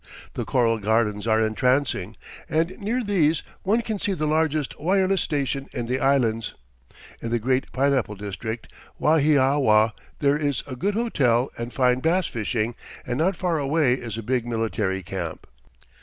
[0.33, 2.15] The coral gardens are entrancing,
[2.49, 6.55] and near these one can see the largest wireless station in the Islands.
[7.21, 12.73] In the great pineapple district, Wahiawa, there is a good hotel and fine bass fishing,
[13.05, 15.45] and not far away is a big military camp.